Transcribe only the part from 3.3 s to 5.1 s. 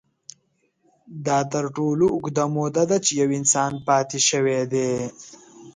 انسان پاتې شوی دی.